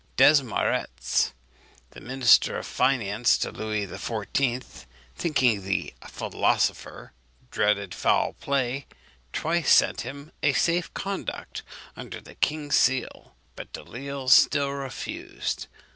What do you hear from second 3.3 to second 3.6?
to